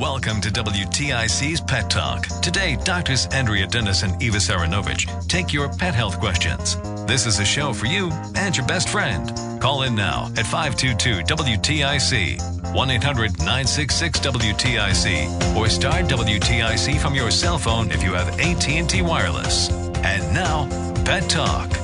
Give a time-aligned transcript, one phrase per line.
[0.00, 2.26] Welcome to WTIC's Pet Talk.
[2.40, 6.76] Today, doctors Andrea Dennis and Eva Saranovich take your pet health questions.
[7.04, 9.30] This is a show for you and your best friend.
[9.60, 17.30] Call in now at 522 WTIC, 1 800 966 WTIC, or start WTIC from your
[17.30, 19.68] cell phone if you have AT&T Wireless.
[19.98, 20.66] And now,
[21.04, 21.79] Pet Talk.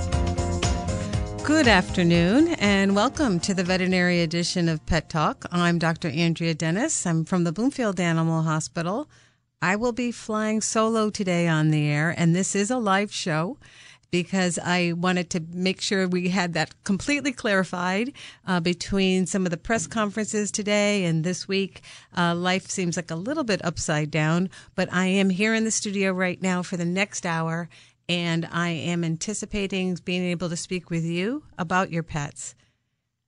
[1.47, 5.45] Good afternoon and welcome to the veterinary edition of Pet Talk.
[5.53, 6.09] I'm Dr.
[6.09, 7.07] Andrea Dennis.
[7.07, 9.09] I'm from the Bloomfield Animal Hospital.
[9.63, 13.59] I will be flying solo today on the air, and this is a live show
[14.11, 18.13] because I wanted to make sure we had that completely clarified
[18.45, 21.81] uh, between some of the press conferences today and this week.
[22.17, 25.71] Uh, life seems like a little bit upside down, but I am here in the
[25.71, 27.69] studio right now for the next hour
[28.09, 32.55] and I am anticipating being able to speak with you about your pets.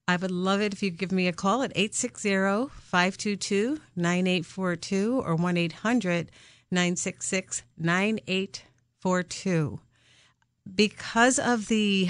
[0.07, 5.37] I would love it if you give me a call at 860 522 9842 or
[5.37, 6.31] 1 800
[6.71, 9.81] 966 9842.
[10.75, 12.09] Because of the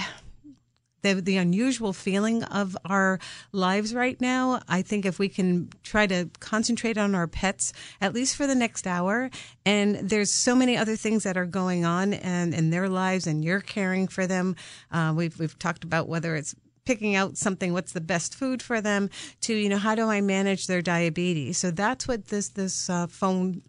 [1.03, 3.19] the, the unusual feeling of our
[3.53, 4.61] lives right now.
[4.69, 8.55] I think if we can try to concentrate on our pets, at least for the
[8.55, 9.31] next hour,
[9.65, 13.45] and there's so many other things that are going on and in their lives, and
[13.45, 14.57] you're caring for them.
[14.91, 16.55] Uh, we've we've talked about whether it's
[16.85, 19.11] picking out something what's the best food for them
[19.43, 23.07] to you know how do i manage their diabetes so that's what this this uh,
[23.07, 23.61] phone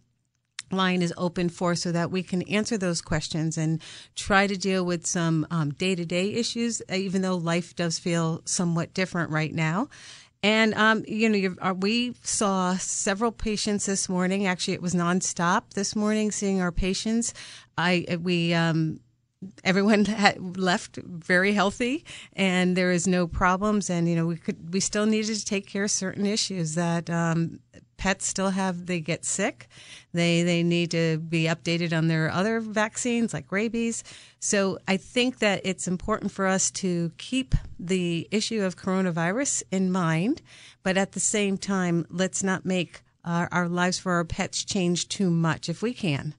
[0.72, 3.82] line is open for so that we can answer those questions and
[4.16, 5.48] try to deal with some
[5.78, 9.88] day to day issues, even though life does feel somewhat different right now.
[10.42, 14.48] And um, you know, uh, we saw several patients this morning.
[14.48, 17.34] Actually, it was nonstop this morning, seeing our patients.
[17.78, 19.02] I we um,
[19.66, 20.06] everyone
[20.56, 23.90] left very healthy, and there is no problems.
[23.90, 27.10] And you know, we could we still needed to take care of certain issues that
[27.10, 27.60] um,
[28.00, 29.68] pets still have they get sick.
[30.14, 34.04] They they need to be updated on their other vaccines like rabies.
[34.40, 39.92] So i think that it's important for us to keep the issue of coronavirus in
[39.92, 40.42] mind
[40.82, 45.10] but at the same time let's not make our, our lives for our pets change
[45.10, 46.34] too much if we can.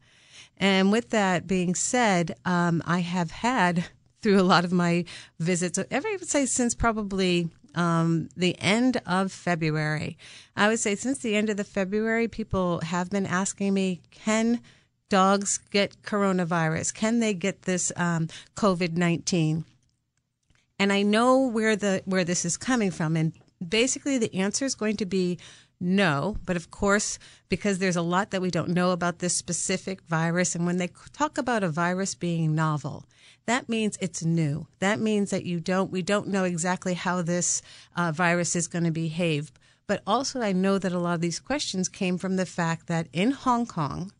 [0.57, 3.85] And with that being said um, i have had
[4.23, 5.05] through a lot of my
[5.39, 10.17] visits every would say since probably um, the end of February.
[10.57, 14.61] I would say since the end of the February, people have been asking me, can
[15.09, 16.95] dogs get coronavirus?
[16.95, 19.65] Can they get this um, COVID nineteen?
[20.79, 23.33] And I know where the where this is coming from, and
[23.67, 25.39] basically the answer is going to be
[25.81, 26.37] no.
[26.45, 27.19] But of course,
[27.49, 30.91] because there's a lot that we don't know about this specific virus, and when they
[31.13, 33.07] talk about a virus being novel,
[33.47, 34.67] that means it's new.
[34.79, 37.63] That means that you don't, we don't know exactly how this
[37.97, 39.51] uh, virus is going to behave.
[39.87, 43.09] But also, I know that a lot of these questions came from the fact that
[43.13, 44.13] in Hong Kong,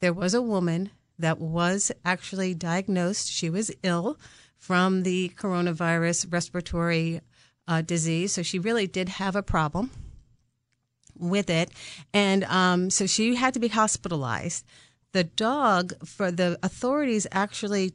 [0.00, 3.30] there was a woman that was actually diagnosed.
[3.30, 4.16] She was ill
[4.56, 7.20] from the coronavirus respiratory
[7.66, 8.32] uh, disease.
[8.32, 9.90] So she really did have a problem
[11.18, 11.70] with it.
[12.12, 14.64] And um, so she had to be hospitalized.
[15.12, 17.94] The dog, for the authorities, actually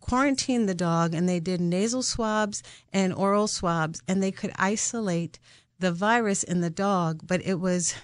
[0.00, 2.62] quarantined the dog and they did nasal swabs
[2.92, 5.38] and oral swabs and they could isolate
[5.78, 7.94] the virus in the dog, but it was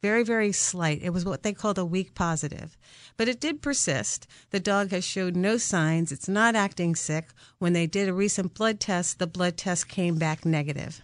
[0.00, 1.02] very, very slight.
[1.02, 2.76] It was what they called a weak positive.
[3.16, 4.26] But it did persist.
[4.50, 6.12] The dog has showed no signs.
[6.12, 7.28] It's not acting sick.
[7.58, 11.02] When they did a recent blood test, the blood test came back negative.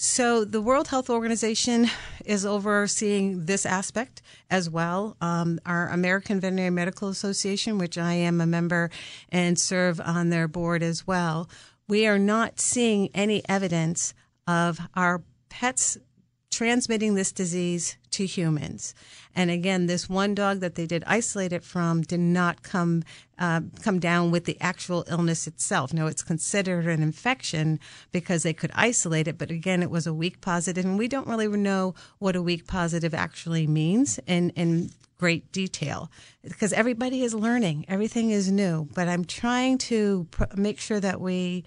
[0.00, 1.90] So the World Health Organization
[2.24, 5.16] is overseeing this aspect as well.
[5.20, 8.90] Um, our American Veterinary Medical Association, which I am a member
[9.28, 11.50] and serve on their board as well,
[11.88, 14.14] we are not seeing any evidence
[14.46, 15.98] of our pets
[16.48, 18.94] transmitting this disease to humans.
[19.34, 23.02] And again, this one dog that they did isolate it from did not come
[23.38, 25.92] uh, come down with the actual illness itself.
[25.92, 27.78] No, it's considered an infection
[28.12, 31.28] because they could isolate it, but again, it was a weak positive, and we don't
[31.28, 36.10] really know what a weak positive actually means in in great detail
[36.42, 38.88] because everybody is learning, everything is new.
[38.94, 41.64] But I'm trying to pr- make sure that we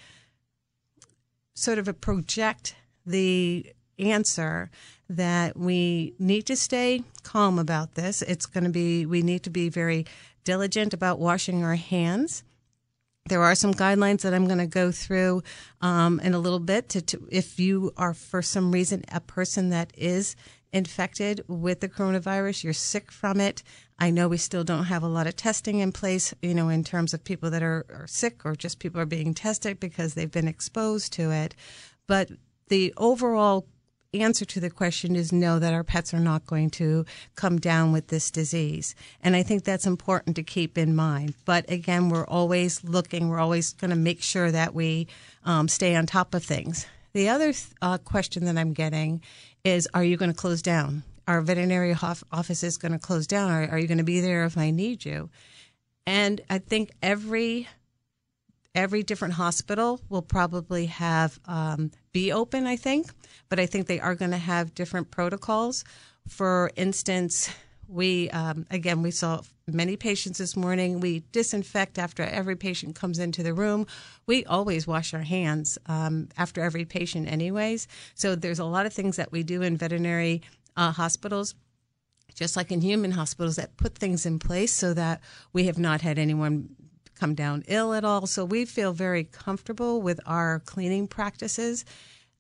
[1.53, 2.75] sort of project
[3.05, 4.71] the answer
[5.09, 8.21] that we need to stay calm about this.
[8.21, 10.05] It's going to be, we need to be very
[10.43, 12.43] diligent about washing our hands.
[13.27, 15.43] There are some guidelines that I'm going to go through
[15.79, 16.89] um, in a little bit.
[16.89, 20.35] To, to, if you are, for some reason, a person that is
[20.73, 23.61] infected with the coronavirus, you're sick from it.
[23.99, 26.83] I know we still don't have a lot of testing in place, you know, in
[26.83, 30.31] terms of people that are, are sick or just people are being tested because they've
[30.31, 31.55] been exposed to it.
[32.07, 32.31] But
[32.69, 33.67] the overall
[34.19, 37.05] answer to the question is no, that our pets are not going to
[37.35, 38.93] come down with this disease.
[39.21, 41.35] And I think that's important to keep in mind.
[41.45, 45.07] But again, we're always looking, we're always going to make sure that we
[45.45, 46.85] um, stay on top of things.
[47.13, 49.21] The other uh, question that I'm getting
[49.63, 51.03] is Are you going to close down?
[51.27, 51.95] Our veterinary
[52.31, 53.49] office is going to close down.
[53.49, 55.29] Are, are you going to be there if I need you?
[56.05, 57.69] And I think every
[58.75, 62.65] every different hospital will probably have um, be open.
[62.65, 63.07] I think,
[63.49, 65.83] but I think they are going to have different protocols.
[66.27, 67.49] For instance,
[67.87, 70.99] we um, again we saw many patients this morning.
[70.99, 73.87] We disinfect after every patient comes into the room.
[74.25, 77.87] We always wash our hands um, after every patient, anyways.
[78.15, 80.41] So there's a lot of things that we do in veterinary
[80.77, 81.55] uh, hospitals
[82.33, 85.21] just like in human hospitals that put things in place so that
[85.51, 86.69] we have not had anyone
[87.21, 88.25] come down ill at all.
[88.25, 91.85] So we feel very comfortable with our cleaning practices.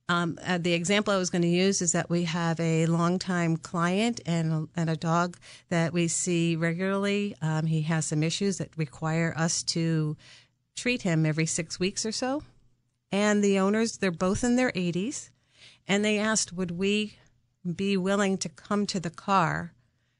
[0.09, 3.57] Um, uh, the example I was going to use is that we have a longtime
[3.57, 5.37] client and, and a dog
[5.69, 7.35] that we see regularly.
[7.43, 10.17] Um, he has some issues that require us to
[10.75, 12.41] treat him every six weeks or so.
[13.11, 15.29] And the owners, they're both in their 80s,
[15.87, 17.17] and they asked, would we
[17.75, 19.73] be willing to come to the car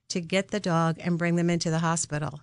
[0.09, 2.41] to get the dog and bring them into the hospital?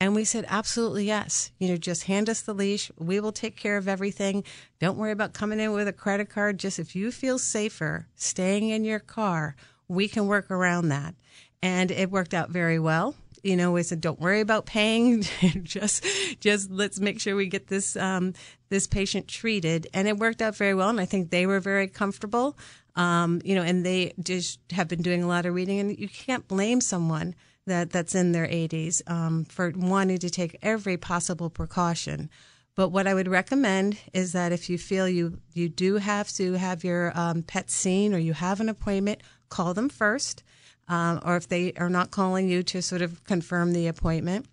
[0.00, 1.50] And we said, absolutely yes.
[1.58, 2.90] You know, just hand us the leash.
[2.98, 4.44] We will take care of everything.
[4.78, 6.58] Don't worry about coming in with a credit card.
[6.58, 9.56] Just if you feel safer staying in your car,
[9.88, 11.16] we can work around that.
[11.62, 13.16] And it worked out very well.
[13.42, 15.22] You know, we said, don't worry about paying.
[15.62, 16.04] just,
[16.38, 18.34] just let's make sure we get this, um,
[18.68, 19.88] this patient treated.
[19.92, 20.90] And it worked out very well.
[20.90, 22.56] And I think they were very comfortable.
[22.94, 26.08] Um, you know, and they just have been doing a lot of reading and you
[26.08, 27.34] can't blame someone
[27.68, 32.28] that that's in their 80s um, for wanting to take every possible precaution.
[32.74, 36.52] But what I would recommend is that if you feel you you do have to
[36.52, 40.44] have your um, pet seen or you have an appointment, call them first.
[40.88, 44.46] Um, or if they are not calling you to sort of confirm the appointment.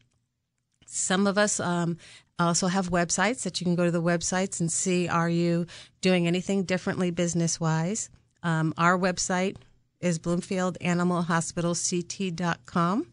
[0.85, 1.97] Some of us um,
[2.39, 5.67] also have websites that you can go to the websites and see are you
[6.01, 8.09] doing anything differently business wise.
[8.43, 9.57] Um, our website
[10.05, 13.07] is bloomfieldanimalhospitalct.com.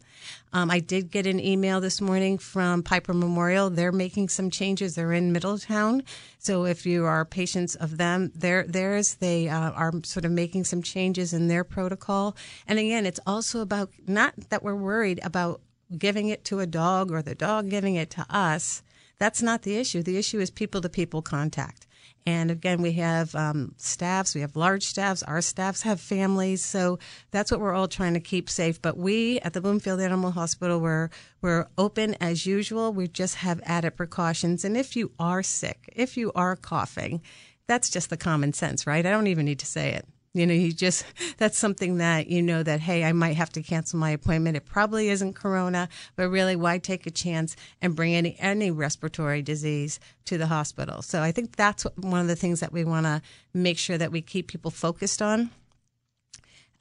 [0.53, 3.69] Um, I did get an email this morning from Pieper Memorial.
[3.69, 4.95] They're making some changes.
[4.95, 6.03] They're in Middletown,
[6.37, 10.63] so if you are patients of them, they're, theirs they uh, are sort of making
[10.65, 12.35] some changes in their protocol.
[12.67, 15.61] And again, it's also about not that we're worried about
[15.97, 18.81] giving it to a dog or the dog giving it to us.
[19.17, 20.03] That's not the issue.
[20.03, 21.87] The issue is people to people contact.
[22.25, 26.63] And again, we have um, staffs, we have large staffs, our staffs have families.
[26.63, 26.99] So
[27.31, 28.81] that's what we're all trying to keep safe.
[28.81, 31.09] But we at the Bloomfield Animal Hospital, we're,
[31.41, 32.93] we're open as usual.
[32.93, 34.63] We just have added precautions.
[34.63, 37.21] And if you are sick, if you are coughing,
[37.67, 39.05] that's just the common sense, right?
[39.05, 40.07] I don't even need to say it.
[40.33, 41.05] You know, you just,
[41.37, 44.57] that's something that you know that, hey, I might have to cancel my appointment.
[44.57, 49.41] It probably isn't corona, but really, why take a chance and bring any, any respiratory
[49.41, 51.01] disease to the hospital?
[51.01, 53.21] So I think that's one of the things that we want to
[53.53, 55.51] make sure that we keep people focused on.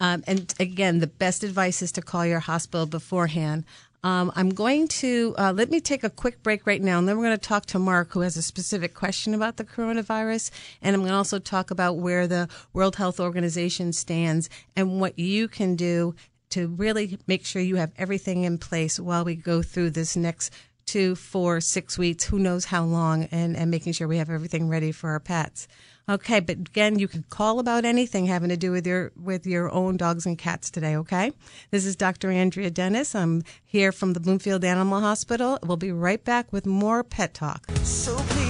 [0.00, 3.64] Um, and again, the best advice is to call your hospital beforehand.
[4.04, 7.16] Um, I'm going to uh, let me take a quick break right now, and then
[7.16, 10.94] we're going to talk to Mark, who has a specific question about the coronavirus, and
[10.94, 15.46] I'm going to also talk about where the World Health Organization stands and what you
[15.46, 16.16] can do
[16.50, 20.52] to really make sure you have everything in place while we go through this next
[20.84, 24.68] two, four, six weeks, who knows how long, and, and making sure we have everything
[24.68, 25.68] ready for our pets.
[26.08, 29.70] Okay, but again, you can call about anything having to do with your with your
[29.70, 30.96] own dogs and cats today.
[30.96, 31.32] Okay,
[31.70, 32.30] this is Dr.
[32.30, 33.14] Andrea Dennis.
[33.14, 35.58] I'm here from the Bloomfield Animal Hospital.
[35.62, 37.66] We'll be right back with more pet talk.
[37.84, 38.41] So please.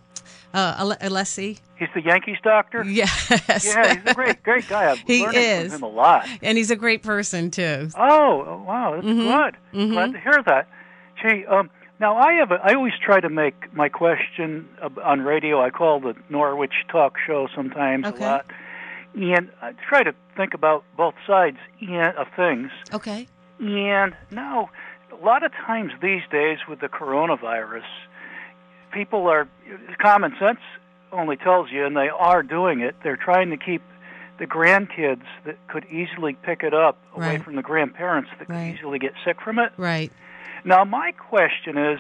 [0.54, 1.60] uh, Alessi.
[1.78, 2.84] He's the Yankees doctor.
[2.86, 3.66] Yes.
[3.66, 4.92] Yeah, he's a great, great guy.
[4.92, 5.74] I've he learned is.
[5.74, 6.28] from him a lot.
[6.42, 7.90] And he's a great person too.
[7.98, 9.18] Oh, oh, wow, that's Mhm.
[9.72, 9.80] good.
[9.80, 9.92] Mhm.
[9.92, 10.68] Glad to hear that.
[11.22, 11.70] Gee, um,
[12.00, 12.52] now I have.
[12.52, 14.68] A, I always try to make my question
[15.04, 15.62] on radio.
[15.62, 18.24] I call the Norwich Talk Show sometimes Okay.
[18.24, 18.46] a lot,
[19.16, 21.58] and I try to think about both sides
[22.18, 22.72] of things.
[22.94, 23.28] Okay.
[23.60, 24.70] And now,
[25.12, 27.84] a lot of times these days with the coronavirus,
[28.94, 29.48] people are
[30.00, 30.60] common sense
[31.12, 32.96] only tells you, and they are doing it.
[33.04, 33.82] They're trying to keep
[34.40, 37.44] the grandkids that could easily pick it up away Right.
[37.44, 38.72] from the grandparents that Right.
[38.72, 39.72] could easily get sick from it.
[39.78, 40.12] Right.
[40.64, 42.00] Now, my question is,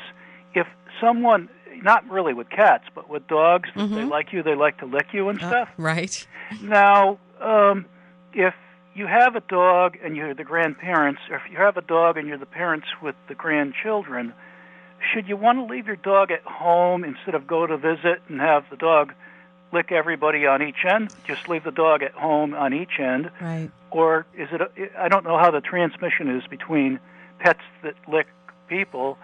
[0.55, 0.67] if
[1.00, 1.50] someone,
[1.83, 5.13] not really with cats, but with dogs, that they like you, they like to lick
[5.13, 5.69] you and Uh, stuff.
[5.77, 6.27] right.
[6.62, 7.85] Now, um,
[8.33, 8.55] if
[8.95, 12.27] you have a dog and you're the grandparents, or if you have a dog and
[12.27, 14.33] you're the parents with the grandchildren,
[15.13, 18.39] should you want to leave your dog at home instead of go to visit and
[18.39, 19.13] have the dog
[19.72, 21.13] lick everybody on each end?
[21.27, 23.70] Just leave the dog at home on each end, Right.
[23.91, 24.62] or is it?
[24.62, 24.70] A,
[25.01, 27.00] I don't know how the transmission is between
[27.39, 28.27] pets that lick
[28.67, 29.17] people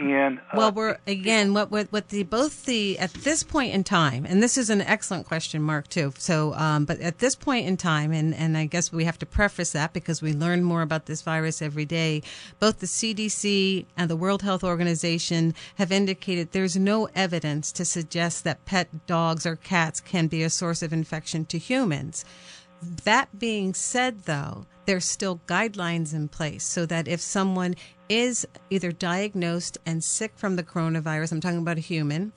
[0.00, 3.84] and uh, Well, we're again what what what the both the at this point in
[3.84, 6.12] time, and this is an excellent question, Mark, too.
[6.18, 9.26] So, um, but at this point in time, and and I guess we have to
[9.26, 12.22] preface that because we learn more about this virus every day.
[12.58, 18.44] Both the CDC and the World Health Organization have indicated there's no evidence to suggest
[18.44, 22.24] that pet dogs or cats can be a source of infection to humans.
[23.04, 27.76] That being said, though, there's still guidelines in place so that if someone
[28.08, 32.32] is either diagnosed and sick from the coronavirus, I'm talking about a human,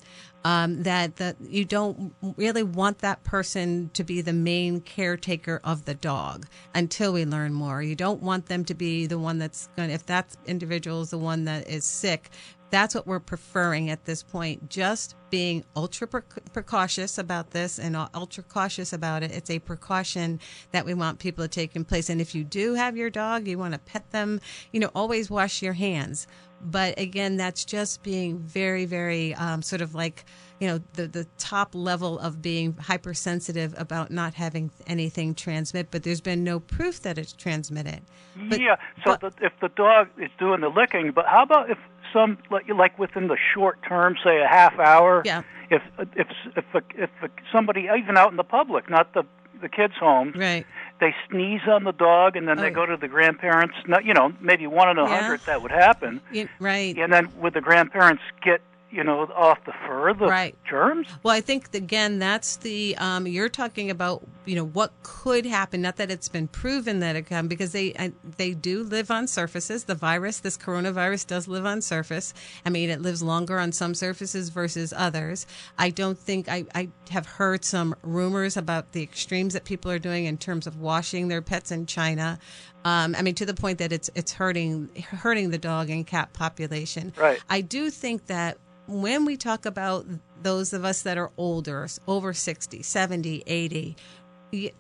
[0.46, 5.86] um, that that you don't really want that person to be the main caretaker of
[5.86, 6.46] the dog
[6.76, 7.82] until we learn more.
[7.82, 9.90] You don't want them to be the one that's going.
[9.90, 12.30] If that individual is the one that is sick,
[12.74, 14.68] that's what we're preferring at this point.
[14.68, 19.32] Just being ultra precautious about this and ultra cautious about it.
[19.32, 20.39] It's a precaution
[20.72, 22.10] that we want people to take in place.
[22.10, 25.30] And if you do have your dog, you want to pet them, you know, always
[25.30, 26.25] wash your hands.
[26.62, 30.25] But again, that's just being very, very um, sort of like,
[30.60, 35.92] you know, the, the top level of being hypersensitive about not having anything transmit.
[35.92, 38.01] But there's been no proof that it's transmitted.
[38.50, 38.77] But, yeah.
[39.03, 41.77] So the, if the dog is doing the licking, but how about if
[42.13, 45.22] some like like within the short term, say a half hour?
[45.25, 45.41] Yeah.
[45.70, 45.82] If
[46.15, 46.65] if if
[46.96, 47.10] if
[47.51, 49.24] somebody even out in the public, not the
[49.62, 50.65] the kids' home, right.
[51.00, 52.74] they sneeze on the dog and then they Oh.
[52.74, 53.75] go to the grandparents.
[53.88, 55.22] Not you know maybe one in a Yeah.
[55.22, 56.22] hundred that would happen,
[56.60, 56.96] right.
[56.98, 58.62] and then would the grandparents get
[58.94, 60.56] you know off the fur the Right.
[60.70, 61.08] germs?
[61.24, 64.24] Well, I think again that's the um, you're talking about.
[64.46, 65.82] You know what could happen.
[65.82, 69.28] Not that it's been proven that it can, because they I, they do live on
[69.28, 69.86] surfaces.
[69.86, 72.34] The virus, this coronavirus, does live on surface.
[72.66, 75.48] I mean, it lives longer on some surfaces versus others.
[75.78, 80.00] I don't think I, I have heard some rumors about the extremes that people are
[80.00, 82.38] doing in terms of washing their pets in China.
[82.86, 86.34] Um, I mean, to the point that it's it's hurting hurting the dog and cat
[86.34, 87.13] population.
[87.18, 87.42] Right.
[87.50, 90.06] I do think that when we talk about
[90.42, 93.96] those of us that are older, over 60, 70, 80,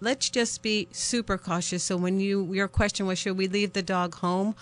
[0.01, 1.83] let's just be super cautious.
[1.83, 4.55] So when you your question was should we leave the dog home?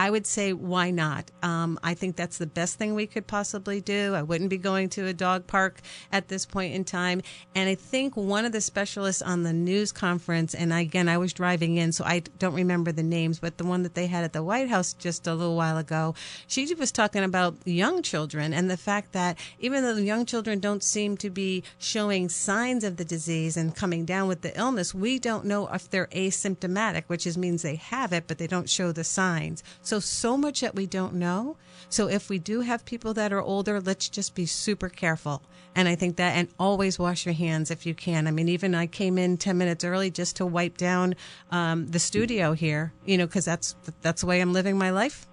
[0.00, 1.30] I would say why not?
[1.42, 4.14] Um, I think that's the best thing we could possibly do.
[4.14, 7.20] I wouldn't be going to a dog park at this point in time.
[7.54, 11.34] And I think one of the specialists on the news conference, and again, I was
[11.34, 14.32] driving in, so I don't remember the names, but the one that they had at
[14.32, 16.14] the White House just a little while ago,
[16.46, 20.60] she was talking about young children and the fact that even though the young children
[20.60, 24.94] don't seem to be showing signs of the disease and coming down with the illness,
[24.94, 28.70] we don't know if they're asymptomatic, which is, means they have it, but they don't
[28.70, 29.62] show the signs.
[29.90, 31.56] So so much that we don't know.
[31.88, 35.42] So, if we do have people that are older, let's just be super careful.
[35.74, 38.26] And I think that, and always wash your hands if you can.
[38.28, 41.14] I mean, even I came in 10 minutes early just to wipe down
[41.50, 45.26] um, the studio here, you know, because that's, that's the way I'm living my life.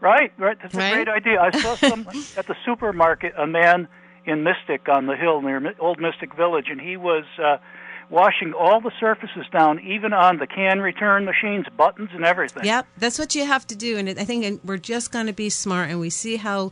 [0.00, 0.56] Right, right.
[0.60, 0.92] That's Right?
[0.92, 1.40] a great idea.
[1.40, 2.06] I saw some
[2.36, 3.86] at the supermarket, a man
[4.24, 7.58] in Mystic on the hill near Old Mystic Village, and he was uh,
[8.12, 12.64] washing all the surfaces down, even on the can return machines, buttons, and everything.
[12.64, 13.96] Yep, that's what you have to do.
[13.96, 16.70] And I think we're just going to be smart, and we see how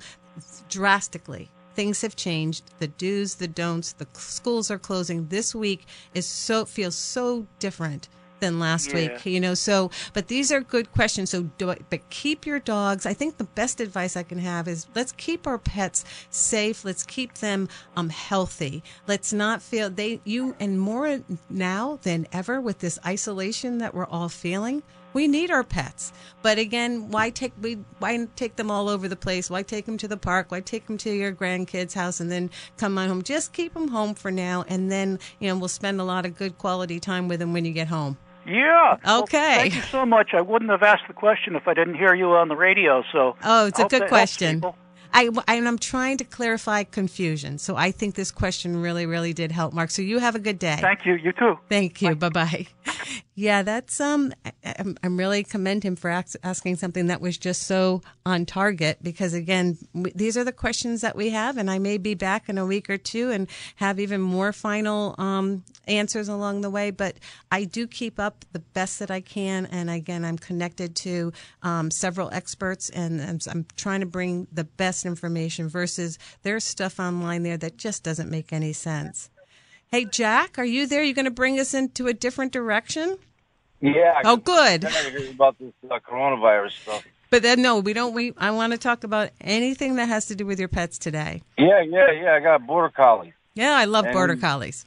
[0.69, 2.65] drastically things have changed.
[2.79, 5.29] The do's, the don'ts, the schools are closing.
[5.29, 8.09] This week is so feels so different
[8.41, 9.01] than last Yeah.
[9.01, 9.55] week, you know.
[9.55, 11.31] So, but these are good questions.
[11.31, 13.07] So, do it, but keep your dogs.
[13.07, 16.85] I think the best advice I can have is let's keep our pets safe.
[16.85, 18.83] Let's keep them um healthy.
[19.07, 24.07] Let's not feel they you and more now than ever with this isolation that we're
[24.07, 24.83] all feeling.
[25.13, 29.17] We need our pets, but again, why take we why take them all over the
[29.17, 29.51] place?
[29.51, 30.53] Why take them to the park?
[30.53, 33.23] Why take them to your grandkids' house and then come on home?
[33.23, 36.37] Just keep them home for now, and then you know we'll spend a lot of
[36.37, 38.19] good quality time with them when you get home.
[38.47, 38.97] Yeah.
[39.05, 39.57] Well, Okay.
[39.57, 40.31] thank you so much.
[40.33, 43.03] I wouldn't have asked the question if I didn't hear you on the radio.
[43.13, 43.37] So.
[43.45, 44.63] Oh, it's a good oh, question.
[45.13, 47.59] I, and I'm trying to clarify confusion.
[47.59, 49.91] So I think this question really, really did help, Mark.
[49.91, 50.79] So you have a good day.
[50.81, 51.15] Thank you.
[51.15, 51.59] You too.
[51.69, 52.15] Thank you.
[52.15, 52.67] Bye bye.
[53.41, 54.35] Yeah, that's um.
[54.45, 54.53] I-
[55.03, 59.79] I'm, really commend him for asking something that was just so on target because again,
[59.95, 62.91] these are the questions that we have, and I may be back in a week
[62.91, 66.91] or two and have even more final um answers along the way.
[66.91, 67.17] But
[67.51, 71.33] I do keep up the best that I can, and again, I'm connected to
[71.63, 77.01] um, several experts, and I'm, I'm trying to bring the best information versus there's stuff
[77.01, 79.31] online there that just doesn't make any sense.
[79.89, 81.03] Hey, Jack, are you there?
[81.03, 83.17] You're going to bring us into a different direction?
[83.81, 84.21] Yeah.
[84.25, 84.85] Oh, good.
[84.85, 84.91] I
[85.31, 87.05] about this uh, coronavirus stuff.
[87.31, 88.13] But then, no, we don't.
[88.13, 91.43] We I want to talk about anything that has to do with your pets today.
[91.57, 92.35] Yeah, yeah, yeah.
[92.35, 93.33] I got a border collie.
[93.55, 94.85] Yeah, I love border collies.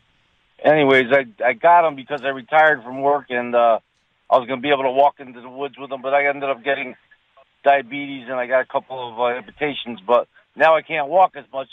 [0.64, 3.80] Anyways, I I got him because I retired from work and uh,
[4.30, 6.50] I was gonna be able to walk into the woods with him, but I ended
[6.50, 6.96] up getting
[7.64, 10.00] diabetes and I got a couple of uh, amputations.
[10.06, 11.70] But now I can't walk as much.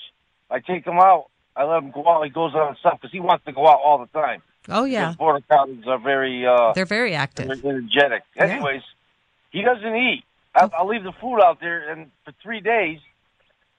[0.50, 1.26] I take him out.
[1.56, 2.24] I let him go out.
[2.24, 4.42] He goes out himself because he wants to go out all the time.
[4.68, 7.46] Oh yeah, border collies are very uh, they're very active.
[7.46, 8.22] very energetic.
[8.36, 8.44] Yeah.
[8.44, 8.82] Anyways,
[9.50, 10.24] he doesn't eat.
[10.54, 12.98] I'll, I'll leave the food out there, and for three days,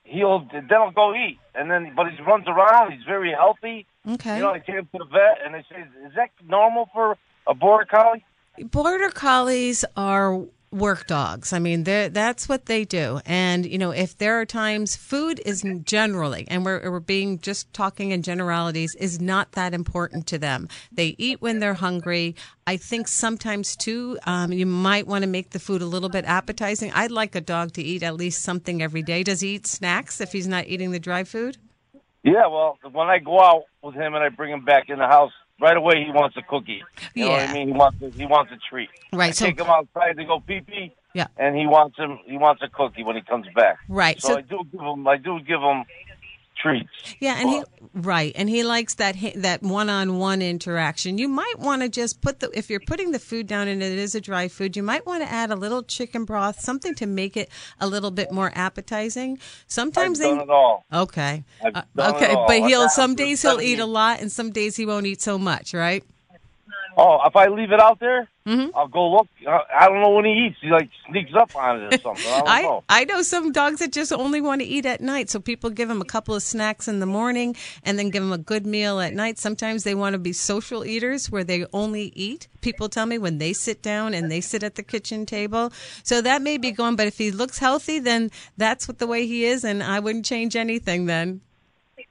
[0.03, 2.91] he'll then he'll go eat, and then but he runs around.
[2.91, 3.85] He's very healthy.
[4.07, 4.37] Okay.
[4.37, 7.17] You know, I take him to the vet, and they say, "Is that normal for
[7.47, 8.25] a border collie?"
[8.59, 11.51] Border collies are work dogs.
[11.51, 13.19] I mean, that's what they do.
[13.25, 17.71] And you know, if there are times food is generally, and we're we're being just
[17.73, 20.67] talking in generalities, is not that important to them.
[20.91, 22.35] They eat when they're hungry.
[22.65, 26.25] I think sometimes too, um, you might want to make the food a little bit
[26.25, 26.91] appetizing.
[26.93, 29.23] I'd like a dog to eat at least something every day.
[29.23, 31.57] Does he eat snacks if he's not eating the dry food?
[32.23, 32.47] Yeah.
[32.47, 35.33] Well, when I go out with him and I bring him back in the house,
[35.61, 36.83] right away he wants a cookie.
[37.13, 37.67] You know what I mean?
[37.67, 38.89] He wants a, he wants a treat.
[39.13, 40.93] Right, I so- take him outside to go pee pee.
[41.13, 41.27] Yeah.
[41.37, 42.19] And he wants him.
[42.25, 43.77] He wants a cookie when he comes back.
[43.89, 45.07] Right, So, so- I do give him.
[45.07, 45.83] I do give him
[46.61, 46.89] treats.
[47.19, 51.17] Yeah, and he right, and he likes that that one-on-one interaction.
[51.17, 53.97] You might want to just put the if you're putting the food down and it
[53.97, 57.05] is a dry food, you might want to add a little chicken broth, something to
[57.05, 59.39] make it a little bit more appetizing.
[59.67, 60.85] Sometimes I've they done it all.
[60.93, 62.47] okay, Uh, okay, all.
[62.47, 65.37] but he'll some days he'll eat a lot, and some days he won't eat so
[65.37, 65.73] much.
[65.73, 66.03] Right?
[66.97, 68.75] Oh, if I leave it out there, Mm-hmm.
[68.75, 69.27] I'll go look.
[69.47, 70.57] I don't know when he eats.
[70.61, 72.25] He like sneaks up on it or something.
[72.31, 72.83] I don't I, know.
[72.89, 75.29] I know some dogs that just only want to eat at night.
[75.29, 78.33] So people give them a couple of snacks in the morning and then give them
[78.33, 79.37] a good meal at night.
[79.37, 82.47] Sometimes they want to be social eaters where they only eat.
[82.61, 85.71] People tell me when they sit down and they sit at the kitchen table.
[86.03, 89.27] So that may be going, but if he looks healthy, then that's what the way
[89.27, 89.63] he is.
[89.63, 91.41] And I wouldn't change anything then.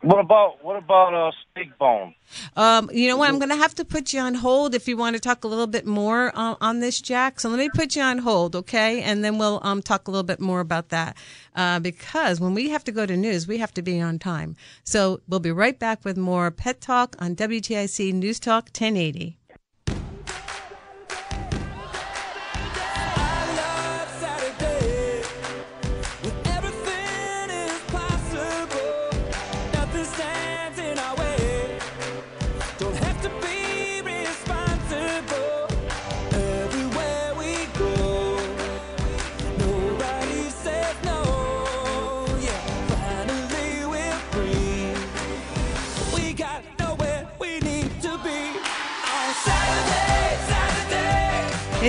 [0.02, 2.14] What about what about a steak bone?
[2.56, 3.28] Um, you know what?
[3.28, 5.48] I'm going to have to put you on hold if you want to talk a
[5.48, 7.38] little bit more uh, on this, Jack.
[7.38, 9.02] So let me put you on hold, okay?
[9.02, 11.18] And then we'll um, talk a little bit more about that.
[11.54, 14.56] Uh, because when we have to go to news, we have to be on time.
[14.84, 19.39] So we'll be right back with more Pet Talk on WTIC News Talk 1080.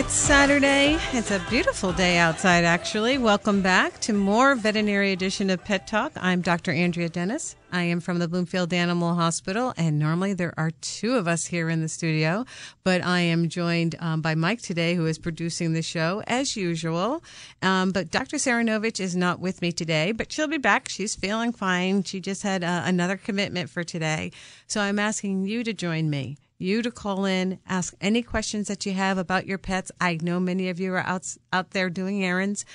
[0.01, 0.97] It's Saturday.
[1.13, 3.19] It's a beautiful day outside, actually.
[3.19, 6.11] Welcome back to more veterinary edition of Pet Talk.
[6.15, 6.71] I'm Dr.
[6.71, 7.55] Andrea Dennis.
[7.71, 11.69] I am from the Bloomfield Animal Hospital, and normally there are two of us here
[11.69, 12.45] in the studio,
[12.83, 17.23] but I am joined um, by Mike today, who is producing the show as usual.
[17.61, 18.37] Um, but Dr.
[18.37, 20.89] Saranovich is not with me today, but she'll be back.
[20.89, 22.03] She's feeling fine.
[22.03, 24.31] She just had uh, another commitment for today.
[24.67, 28.85] So I'm asking you to join me you to call in, ask any questions that
[28.85, 29.91] you have about your pets.
[29.99, 32.65] I know many of you are out out there doing errands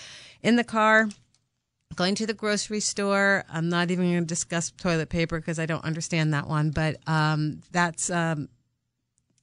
[0.43, 1.09] in the car,
[1.97, 3.45] going to the grocery store.
[3.51, 6.97] I'm not even going to discuss toilet paper because I don't understand that one, but
[7.07, 8.49] um, that's um,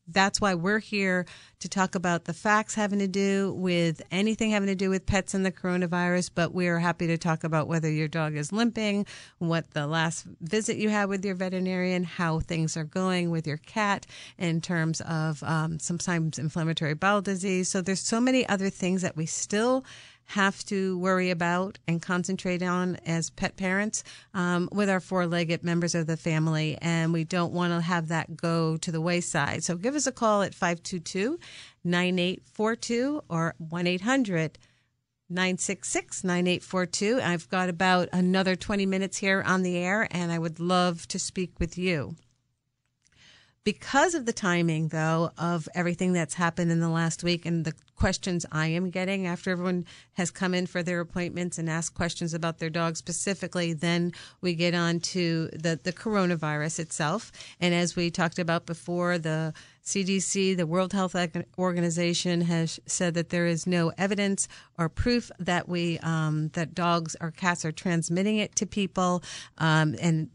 [0.07, 1.25] that's why we're here
[1.59, 5.33] to talk about the facts having to do with anything having to do with pets
[5.33, 6.31] and the coronavirus.
[6.35, 9.05] But we are happy to talk about whether your dog is limping,
[9.39, 13.57] what the last visit you had with your veterinarian, how things are going with your
[13.57, 14.05] cat
[14.37, 17.69] in terms of um, sometimes inflammatory bowel disease.
[17.69, 19.85] So there's so many other things that we still
[20.25, 25.63] have to worry about and concentrate on as pet parents um, with our four legged
[25.63, 26.77] members of the family.
[26.81, 29.63] And we don't want to have that go to the wayside.
[29.63, 31.39] So give us a call at 522
[31.83, 34.57] 9842 or 1 800
[35.29, 37.19] 966 9842.
[37.21, 41.19] I've got about another 20 minutes here on the air, and I would love to
[41.19, 42.15] speak with you.
[43.63, 47.73] Because of the timing, though, of everything that's happened in the last week and the
[47.95, 52.34] questions I am getting after everyone has come in for their appointments and asked questions
[52.34, 57.32] about their dog specifically, then we get on to the, the coronavirus itself.
[57.62, 59.54] And as we talked about before, the
[59.86, 61.15] CDC, the World Health
[61.58, 67.15] Organization, has said that there is no evidence or proof that we um, that dogs
[67.21, 69.23] or cats are transmitting it to people,
[69.58, 70.30] um, and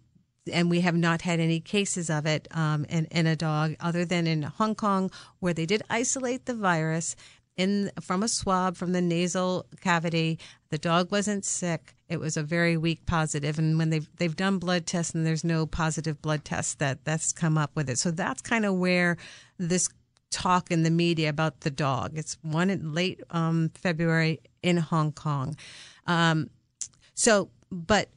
[0.48, 4.04] and we have not had any cases of it um, in, in a dog other
[4.04, 7.16] than in Hong Kong, where they did isolate the virus
[7.56, 10.38] in from a swab from the nasal cavity.
[10.70, 11.94] The dog wasn't sick.
[12.08, 13.58] It was a very weak positive.
[13.58, 17.32] and when they've they've done blood tests and there's no positive blood test that that's
[17.32, 17.98] come up with it.
[17.98, 19.16] So that's kind of where
[19.58, 19.88] this
[20.30, 22.12] talk in the media about the dog.
[22.14, 25.56] It's one in late um, February in Hong Kong.
[26.06, 26.50] Um,
[27.14, 28.08] so, but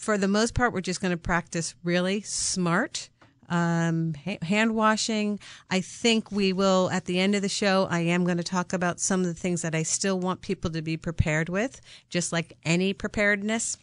[0.00, 3.10] for the most part, we're just going to practice really smart
[3.50, 5.38] um, hand washing.
[5.70, 8.72] I think we will, at the end of the show, I am going to talk
[8.72, 12.32] about some of the things that I still want people to be prepared with, just
[12.32, 13.76] like any preparedness.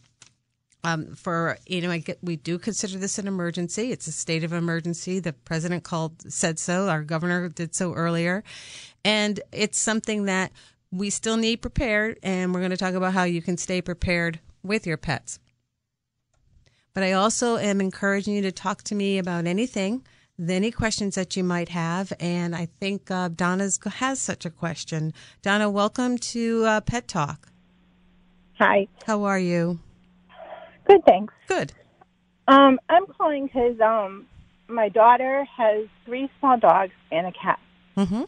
[0.82, 3.92] Um, for you know, get, we do consider this an emergency.
[3.92, 5.20] It's a state of emergency.
[5.20, 6.88] The president called said so.
[6.88, 8.42] Our governor did so earlier,
[9.04, 10.50] and it's something that
[10.90, 12.18] we still need prepared.
[12.24, 15.38] And we're going to talk about how you can stay prepared with your pets.
[16.98, 20.04] But I also am encouraging you to talk to me about anything,
[20.48, 22.12] any questions that you might have.
[22.18, 25.14] And I think uh, Donna has such a question.
[25.40, 27.50] Donna, welcome to uh, Pet Talk.
[28.58, 28.88] Hi.
[29.06, 29.78] How are you?
[30.88, 31.32] Good, thanks.
[31.46, 31.72] Good.
[32.48, 34.26] Um, I'm calling because um,
[34.66, 37.60] my daughter has three small dogs and a cat.
[37.96, 38.24] Mm-hmm.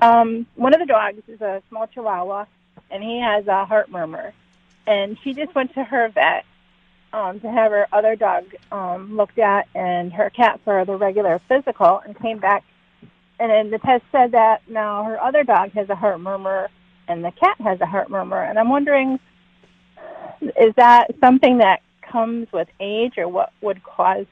[0.00, 2.46] Um, one of the dogs is a small Chihuahua,
[2.90, 4.32] and he has a heart murmur.
[4.86, 6.46] And she just went to her vet,
[7.12, 11.40] um, to have her other dog um, looked at and her cat for the regular
[11.48, 12.64] physical and came back.
[13.38, 16.68] And then the test said that now her other dog has a heart murmur
[17.08, 18.42] and the cat has a heart murmur.
[18.42, 19.18] And I'm wondering,
[20.40, 24.26] is that something that comes with age or what would cause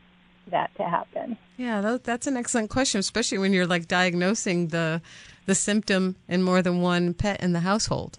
[0.51, 1.37] that to happen?
[1.57, 5.03] Yeah, that's an excellent question, especially when you're like diagnosing the
[5.47, 8.19] the symptom in more than one pet in the household.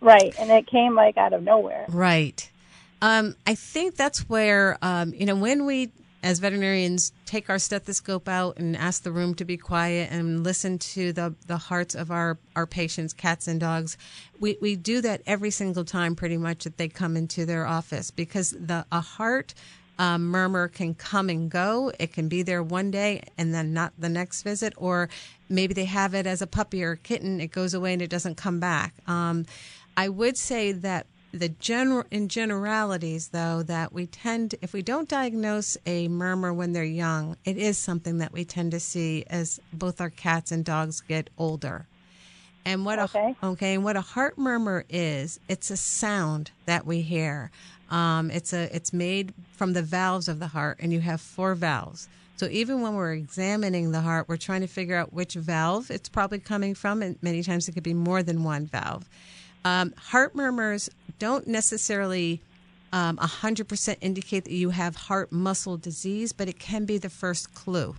[0.00, 1.86] Right, and it came like out of nowhere.
[1.88, 2.50] Right.
[3.00, 5.90] Um, I think that's where, um, you know, when we
[6.22, 10.78] as veterinarians take our stethoscope out and ask the room to be quiet and listen
[10.78, 13.96] to the, the hearts of our, our patients, cats and dogs,
[14.40, 18.10] we, we do that every single time pretty much that they come into their office
[18.10, 19.54] because the a heart
[20.00, 21.92] um, murmur can come and go.
[21.98, 25.08] It can be there one day and then not the next visit, or
[25.48, 27.40] maybe they have it as a puppy or a kitten.
[27.40, 28.94] It goes away and it doesn't come back.
[29.06, 29.46] Um,
[29.96, 31.06] I would say that
[31.38, 36.72] the general in generalities though that we tend if we don't diagnose a murmur when
[36.72, 40.64] they're young it is something that we tend to see as both our cats and
[40.64, 41.86] dogs get older.
[42.64, 43.34] And what okay.
[43.40, 47.50] a okay and what a heart murmur is it's a sound that we hear.
[47.90, 51.54] Um, it's a it's made from the valves of the heart and you have four
[51.54, 52.08] valves.
[52.36, 56.08] So even when we're examining the heart we're trying to figure out which valve it's
[56.08, 59.08] probably coming from and many times it could be more than one valve
[59.64, 62.40] um, heart murmurs don't necessarily
[62.92, 67.54] um, 100% indicate that you have heart muscle disease, but it can be the first
[67.54, 67.96] clue.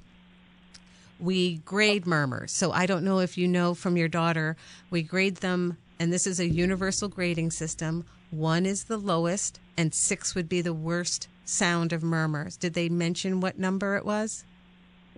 [1.19, 2.51] we grade murmurs.
[2.51, 4.55] So I don't know if you know from your daughter,
[4.89, 8.05] we grade them, and this is a universal grading system.
[8.31, 12.55] One is the lowest, and six would be the worst sound of murmurs.
[12.57, 14.45] Did they mention what number it was?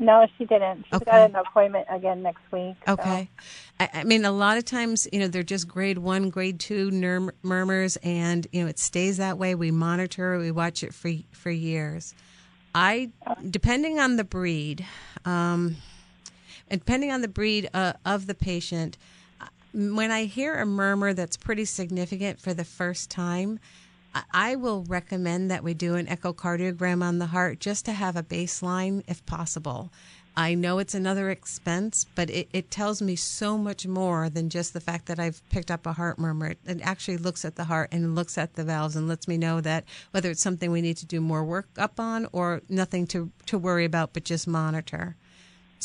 [0.01, 0.83] No, she didn't.
[0.85, 1.05] She's Okay.
[1.05, 2.75] got an appointment again next week.
[2.87, 3.29] so- Okay.
[3.79, 6.89] I, I mean, a lot of times, you know, they're just grade one, grade two
[6.89, 9.53] nur- murmurs, and, you know, it stays that way.
[9.53, 12.15] We monitor, we watch it for, for years.
[12.73, 13.11] I,
[13.47, 14.85] depending on the breed,
[15.23, 15.75] um,
[16.69, 18.97] depending on the breed uh, of the patient,
[19.39, 23.59] uh, when I hear a murmur that's pretty significant for the first time,
[24.33, 28.23] I- will recommend that we do an echocardiogram on the heart just to have a
[28.23, 29.91] baseline if possible.
[30.35, 34.73] I know it's another expense, but it, it tells me so much more than just
[34.73, 36.51] the fact that I've picked up a heart murmur.
[36.51, 39.37] It, it actually looks at the heart and looks at the valves and lets me
[39.37, 43.07] know that whether it's something we need to do more work up on or nothing
[43.07, 45.15] to, to worry about, but just monitor.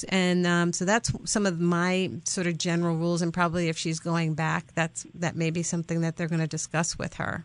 [0.09, 3.23] And um, so that's some of my sort of general rules.
[3.23, 6.47] And probably if she's going back, that's that may be something that they're going to
[6.47, 7.45] discuss with her.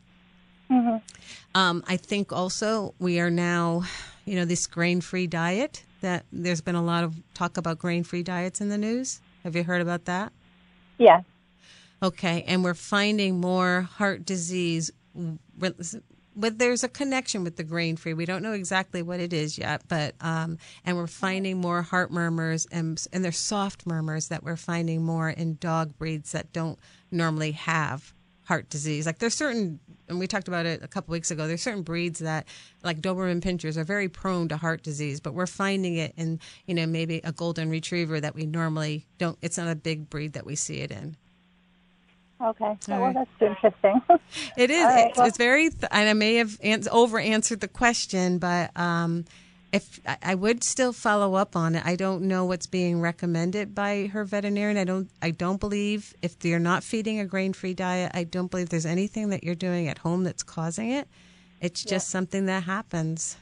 [1.54, 3.84] Um, I think also we are now,
[4.26, 8.04] you know, this grain free diet that there's been a lot of talk about grain
[8.04, 9.22] free diets in the news.
[9.44, 10.32] Have you heard about that?
[10.98, 11.22] Yeah.
[12.02, 12.44] Okay.
[12.48, 14.92] And we're finding more heart disease.
[16.34, 18.14] But there's a connection with the grain free.
[18.14, 22.10] We don't know exactly what it is yet, but um, and we're finding more heart
[22.10, 26.80] murmurs and and they're soft murmurs that we're finding more in dog breeds that don't
[27.12, 28.14] normally have
[28.46, 29.06] heart disease.
[29.06, 31.48] Like there's certain, and we talked about it a couple weeks ago.
[31.48, 32.46] There's certain breeds that,
[32.84, 36.74] like Doberman Pinschers, are very prone to heart disease, but we're finding it in, you
[36.74, 39.38] know, maybe a golden retriever that we normally don't.
[39.42, 41.16] It's not a big breed that we see it in.
[42.42, 42.76] Okay.
[42.88, 44.02] Well, that's interesting.
[44.58, 44.84] It is.
[44.84, 45.70] Right, it's, well- it's very.
[45.70, 49.26] Th- and I may have ans- over answered the question, but um,
[49.72, 54.08] if I, would still follow up on it, I don't know what's being recommended by
[54.08, 54.78] her veterinarian.
[54.78, 55.10] I don't.
[55.22, 59.30] I don't believe if you're not feeding a grain-free diet, I don't believe there's anything
[59.30, 61.08] that you're doing at home that's causing it.
[61.62, 63.38] It's just something that happens,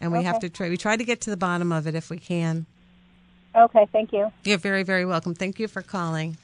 [0.00, 0.68] and we have to try.
[0.68, 2.66] We try to get to the bottom of it if we can.
[3.54, 3.86] okay.
[3.92, 4.32] Thank you.
[4.44, 5.34] You're very, very welcome.
[5.34, 6.38] Thank you for calling.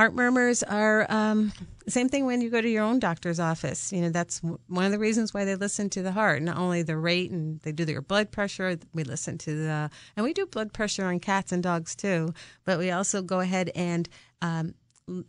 [0.00, 1.52] Heart murmurs are um,
[1.86, 3.92] same thing when you go to your own doctor's office.
[3.92, 6.40] You know that's one of the reasons why they listen to the heart.
[6.40, 8.78] Not only the rate and they do their blood pressure.
[8.94, 12.32] We listen to the and we do blood pressure on cats and dogs too.
[12.64, 14.08] But we also go ahead and
[14.40, 14.74] um,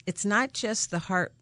[0.05, 1.34] it's not just the heart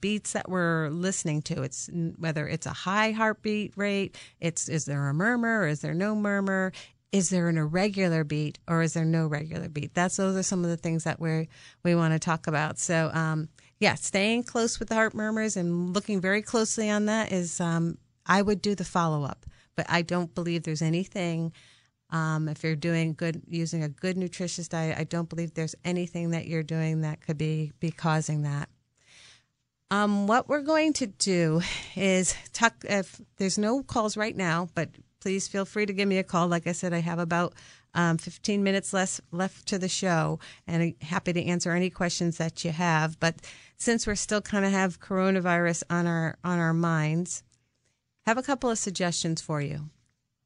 [0.00, 1.60] beats that we're listening to.
[1.60, 6.14] It's whether it's a high heartbeat rate, it's is there a murmur is there no
[6.14, 6.72] murmur?
[7.10, 9.94] Is there an irregular beat or is there no regular beat?
[9.94, 11.48] That's those are some of the things that we
[11.82, 12.78] we want to talk about.
[12.78, 17.32] So um, yeah, staying close with the heart murmurs and looking very closely on that
[17.32, 21.52] is um, I would do the follow up, but I don't believe there's anything.
[22.10, 26.30] Um, if you're doing good, using a good nutritious diet, I don't believe there's anything
[26.30, 28.68] that you're doing that could be be causing that.
[29.90, 31.62] Um, what we're going to do
[31.96, 32.74] is talk.
[32.84, 34.90] If there's no calls right now, but
[35.20, 36.48] please feel free to give me a call.
[36.48, 37.54] Like I said, I have about
[37.94, 42.38] um, 15 minutes less left to the show, and I'm happy to answer any questions
[42.38, 43.18] that you have.
[43.18, 43.36] But
[43.76, 47.42] since we're still kind of have coronavirus on our on our minds,
[48.26, 49.90] have a couple of suggestions for you.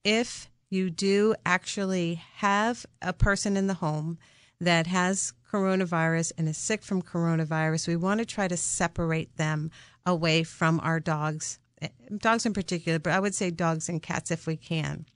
[0.05, 4.19] If you do actually have a person in the home
[4.61, 9.71] that has coronavirus and is sick from coronavirus, we want to try to separate them
[10.07, 11.59] away from our dogs,
[12.19, 15.07] dogs in particular, but I would say dogs and cats if we can.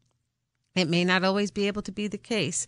[0.74, 2.66] It may not always be able to be the case.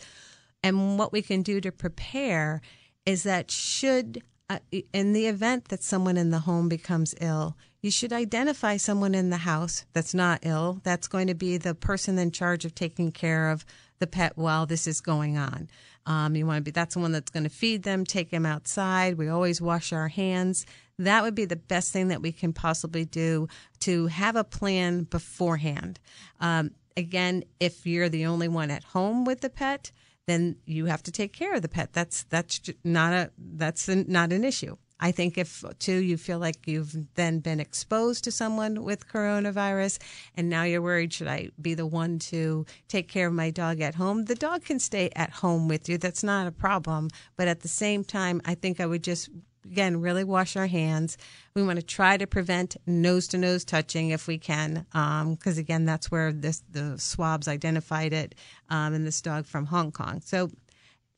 [0.62, 2.60] And what we can do to prepare
[3.06, 4.58] is that should, uh,
[4.92, 9.30] in the event that someone in the home becomes ill, you should identify someone in
[9.30, 10.80] the house that's not ill.
[10.82, 13.64] That's going to be the person in charge of taking care of
[13.98, 15.68] the pet while this is going on.
[16.06, 18.46] Um, you want to be that's the one that's going to feed them, take them
[18.46, 19.18] outside.
[19.18, 20.66] We always wash our hands.
[20.98, 23.48] That would be the best thing that we can possibly do
[23.80, 26.00] to have a plan beforehand.
[26.40, 29.92] Um, again, if you're the only one at home with the pet,
[30.26, 31.92] then you have to take care of the pet.
[31.92, 34.76] That's that's not a that's not an issue.
[35.00, 40.00] I think if too you feel like you've then been exposed to someone with coronavirus
[40.34, 43.80] and now you're worried should I be the one to take care of my dog
[43.80, 44.24] at home?
[44.24, 45.98] The dog can stay at home with you.
[45.98, 49.30] That's not a problem, but at the same time I think I would just
[49.70, 51.18] again really wash our hands.
[51.54, 55.84] We want to try to prevent nose to nose touching if we can, because again
[55.84, 58.34] that's where this the swabs identified it
[58.70, 60.20] um, in this dog from Hong Kong.
[60.24, 60.50] So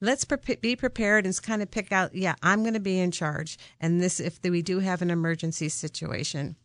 [0.01, 3.11] let's pre- be prepared and kind of pick out yeah i'm going to be in
[3.11, 6.57] charge and this if we do have an emergency situation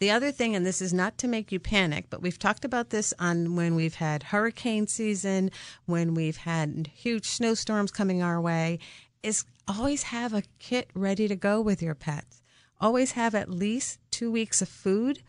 [0.00, 2.90] The other thing, and this is not to make you panic, but we've talked about
[2.90, 5.50] this on when we've had hurricane season,
[5.86, 8.80] when we've had huge snowstorms coming our way,
[9.24, 12.42] is always have a kit ready to go with your pets.
[12.80, 15.22] Always have at least two weeks of food,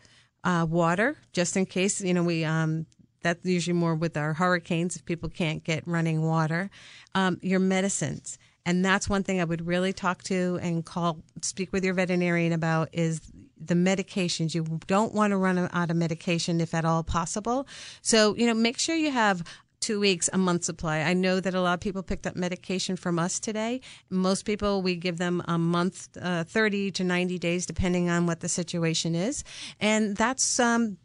[0.44, 2.86] uh, water, just in case, you know, we, um,
[3.22, 6.70] that's usually more with our hurricanes if people can't get running water,
[7.14, 8.38] um, your medicines.
[8.66, 12.52] And that's one thing I would really talk to and call, speak with your veterinarian
[12.52, 13.20] about is
[13.58, 14.54] the medications.
[14.54, 17.66] You don't want to run out of medication if at all possible.
[18.02, 19.42] So, you know, make sure you have
[19.86, 20.98] two weeks, a month supply.
[20.98, 23.80] I know that a lot of people picked up medication from us today.
[24.10, 28.40] Most people, we give them a month, uh, 30 to 90 days, depending on what
[28.40, 29.44] the situation is.
[29.78, 30.96] And that's, um,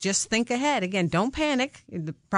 [0.00, 0.82] just think ahead.
[0.82, 1.84] Again, don't panic.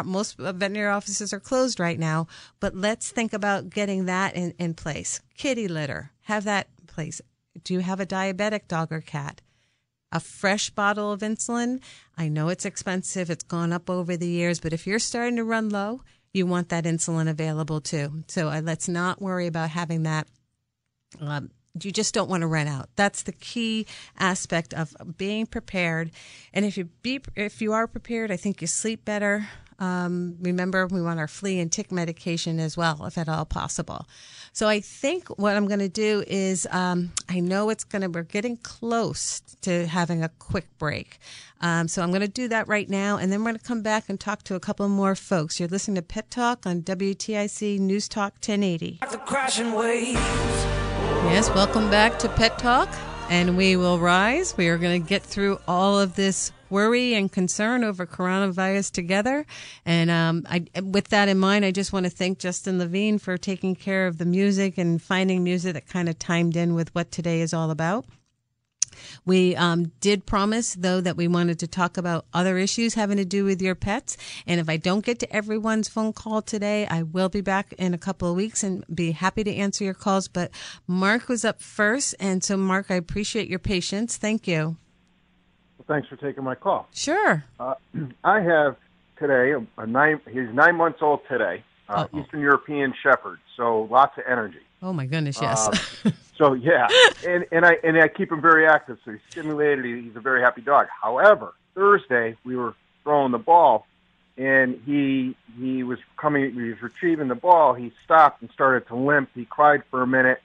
[0.04, 2.26] Most veterinary offices are closed right now,
[2.58, 5.20] but let's think about getting that in, in place.
[5.36, 7.20] Kitty litter, have that place.
[7.62, 9.40] Do you have a diabetic dog or cat?
[10.16, 11.82] A fresh bottle of insulin.
[12.16, 13.28] I know it's expensive.
[13.28, 16.00] It's gone up over the years, but if you're starting to run low,
[16.32, 18.24] you want that insulin available too.
[18.28, 20.26] So uh, let's not worry about having that
[21.20, 21.50] um,
[21.84, 22.88] you just don't want to run out.
[22.96, 23.86] That's the key
[24.18, 26.10] aspect of being prepared.
[26.52, 29.48] And if you be if you are prepared, I think you sleep better.
[29.78, 34.06] Um, remember, we want our flea and tick medication as well, if at all possible.
[34.52, 38.08] So I think what I'm going to do is um, I know it's going to
[38.08, 41.18] we're getting close to having a quick break.
[41.60, 43.82] Um, so I'm going to do that right now, and then we're going to come
[43.82, 45.58] back and talk to a couple more folks.
[45.58, 49.00] You're listening to Pet Talk on WTIC News Talk 1080.
[49.10, 50.18] The crashing waves.
[51.24, 52.88] Yes, welcome back to Pet Talk,
[53.30, 54.56] and we will rise.
[54.56, 59.46] We are going to get through all of this worry and concern over coronavirus together.
[59.84, 63.36] And um, I, with that in mind, I just want to thank Justin Levine for
[63.36, 67.10] taking care of the music and finding music that kind of timed in with what
[67.10, 68.04] today is all about.
[69.24, 73.24] We um, did promise, though, that we wanted to talk about other issues having to
[73.24, 74.16] do with your pets.
[74.46, 77.94] And if I don't get to everyone's phone call today, I will be back in
[77.94, 80.28] a couple of weeks and be happy to answer your calls.
[80.28, 80.50] But
[80.86, 82.14] Mark was up first.
[82.20, 84.16] And so, Mark, I appreciate your patience.
[84.16, 84.76] Thank you.
[85.86, 86.88] Thanks for taking my call.
[86.92, 87.44] Sure.
[87.60, 87.74] Uh,
[88.24, 88.76] I have
[89.18, 93.38] today a, a nine, he's nine months old today, uh, Eastern European Shepherd.
[93.56, 94.58] So lots of energy.
[94.82, 95.68] Oh my goodness, yes.
[96.04, 96.86] Uh, so yeah,
[97.26, 98.98] and and I and I keep him very active.
[99.04, 99.84] So he's stimulated.
[99.84, 100.88] He's a very happy dog.
[101.02, 103.86] However, Thursday we were throwing the ball,
[104.36, 106.52] and he he was coming.
[106.52, 107.72] He was retrieving the ball.
[107.72, 109.30] He stopped and started to limp.
[109.34, 110.42] He cried for a minute.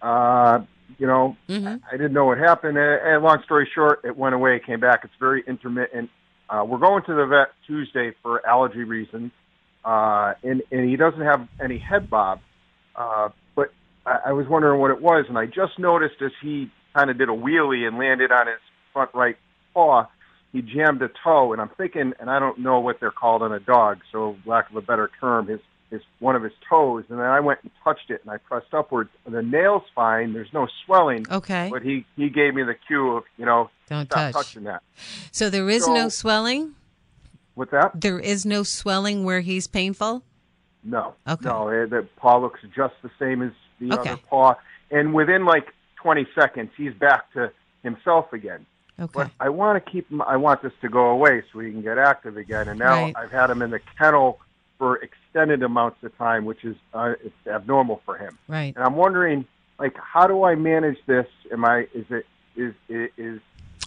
[0.00, 0.60] Uh,
[0.98, 1.76] you know, mm-hmm.
[1.86, 2.78] I didn't know what happened.
[2.78, 4.60] And long story short, it went away.
[4.64, 5.00] Came back.
[5.04, 6.10] It's very intermittent.
[6.50, 9.32] Uh, we're going to the vet Tuesday for allergy reasons,
[9.84, 12.40] uh, and and he doesn't have any head bob.
[12.96, 13.72] Uh, but
[14.06, 17.18] I, I was wondering what it was, and I just noticed as he kind of
[17.18, 18.56] did a wheelie and landed on his
[18.92, 19.36] front right
[19.74, 20.06] paw,
[20.52, 23.52] he jammed a toe, and I'm thinking, and I don't know what they're called on
[23.52, 27.18] a dog, so lack of a better term, his his one of his toes, and
[27.18, 29.10] then I went and touched it, and I pressed upwards.
[29.26, 30.32] The nail's fine.
[30.34, 31.26] There's no swelling.
[31.30, 31.68] Okay.
[31.72, 34.34] But he he gave me the cue of you know don't touch.
[34.34, 34.82] touching that.
[35.32, 36.74] So there is So- no swelling.
[37.54, 38.00] What's that?
[38.00, 40.22] There is no swelling where he's painful.
[40.84, 41.14] No.
[41.26, 41.48] Okay.
[41.48, 44.10] No, eh, the paw looks just the same as the Okay.
[44.12, 44.54] other paw,
[44.92, 47.50] and within like 20 seconds, he's back to
[47.82, 48.64] himself again.
[49.00, 49.10] Okay.
[49.12, 50.22] But I want to keep him.
[50.22, 52.68] I want this to go away so he can get active again.
[52.68, 53.16] And now Right.
[53.16, 54.38] I've had him in the kennel
[54.78, 54.96] for
[55.28, 58.38] extended amounts of time, which is uh, it's abnormal for him.
[58.48, 58.74] Right.
[58.74, 59.44] And I'm wondering,
[59.78, 61.26] like, how do I manage this?
[61.52, 61.86] Am I?
[61.94, 62.26] Is it?
[62.56, 63.10] Is is?
[63.16, 63.40] is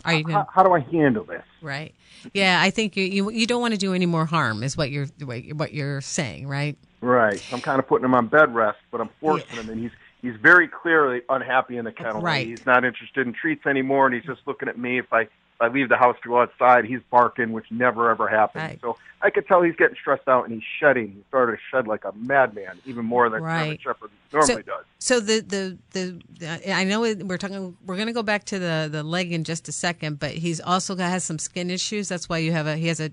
[0.06, 1.44] Are you how, gonna- how do I handle this?
[1.62, 1.94] Right.
[2.34, 4.92] Yeah, I think you you, you don't want to do any more harm, is what
[4.92, 5.08] you're
[5.54, 6.78] what you're- saying, right?
[7.02, 7.44] Right.
[7.52, 10.36] I'm kind of putting him on bed rest, but I'm forcing him, and he's he's
[10.42, 12.22] very clearly unhappy in the kennel.
[12.22, 12.46] Right.
[12.48, 15.00] He's not interested in treats anymore, and he's just looking at me.
[15.00, 15.28] If I
[15.62, 18.64] I leave the house to go outside, he's barking, which never ever happens.
[18.64, 18.82] Right.
[18.82, 21.10] So I could tell he's getting stressed out, and he's shedding.
[21.10, 23.64] He started to shed like a madman, even more than Right.
[23.64, 24.86] German Shepherd normally so, does.
[25.00, 27.78] So the the the, the I know we're talking.
[27.86, 30.60] We're going to go back to the the leg in just a second, but he's
[30.60, 32.10] also got, has some skin issues.
[32.10, 33.12] That's why you have a he has a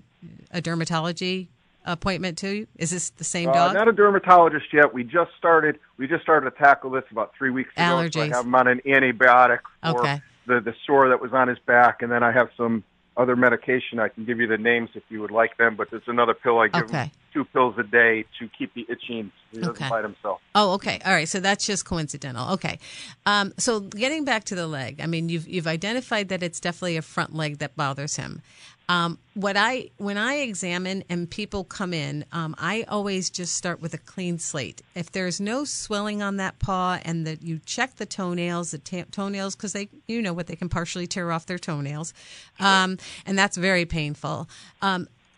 [0.51, 1.47] a dermatology
[1.85, 2.67] appointment too.
[2.77, 3.73] Is this the same Uh, dog?
[3.73, 4.93] not a dermatologist yet.
[4.93, 5.79] We just started.
[5.97, 7.83] We just started to tackle this about three weeks ago.
[7.83, 8.31] So I Allergies.
[8.35, 10.21] have him on an antibiotic for Okay.
[10.49, 12.83] The the sore that was on his back, and then I have some
[13.15, 13.99] other medication.
[13.99, 15.75] I can give you the names if you would like them.
[15.77, 17.03] But there's another pill I give Okay.
[17.03, 19.31] him two pills a day to keep the itching.
[19.51, 20.41] He doesn't bite himself.
[20.55, 20.99] Oh, okay.
[21.05, 21.27] All right.
[21.27, 22.53] So that's just coincidental.
[22.53, 22.79] Okay.
[23.25, 26.97] Um, so getting back to the leg, I mean, you've you've identified that it's definitely
[26.97, 28.41] a front leg that bothers him.
[28.89, 33.81] Um, what I when I examine and people come in, um, I always just start
[33.81, 34.81] with a clean slate.
[34.95, 39.05] If there's no swelling on that paw, and that you check the toenails, the ta-
[39.11, 42.15] toenails, because they you know what they can partially tear off their toenails,
[42.59, 44.49] um, and that's very painful.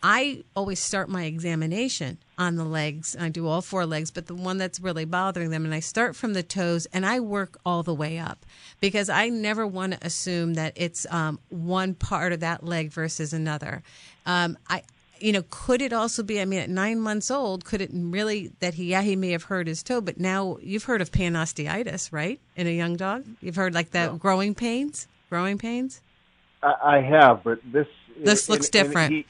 [0.02, 3.16] I always start my examination on the legs.
[3.18, 6.16] I do all four legs, but the one that's really bothering them, and I start
[6.16, 8.44] from the toes and I work all the way up
[8.80, 13.32] because I never want to assume that it's um, one part of that leg versus
[13.32, 13.82] another.
[14.26, 14.82] Um, I,
[15.20, 16.40] you know, could it also be?
[16.40, 19.44] I mean, at nine months old, could it really that he, yeah, he may have
[19.44, 22.40] hurt his toe, but now you've heard of panosteitis, right?
[22.56, 26.00] In a young dog, you've heard like the growing pains, growing pains.
[26.60, 27.86] I, I have, but this
[28.18, 29.12] This looks and- and different.
[29.12, 29.26] he,